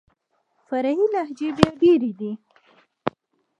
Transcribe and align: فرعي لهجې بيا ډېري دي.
فرعي 0.67 1.05
لهجې 1.13 1.49
بيا 1.57 1.69
ډېري 1.81 2.11
دي. 2.19 2.31